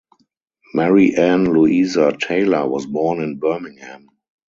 [0.73, 4.09] Mary Ann Louisa Taylor was born in Birmingham.